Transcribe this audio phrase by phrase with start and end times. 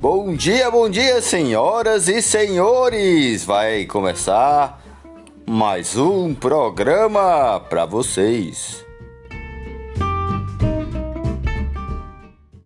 [0.00, 3.44] Bom dia, bom dia, senhoras e senhores!
[3.44, 4.80] Vai começar
[5.44, 8.87] mais um programa para vocês.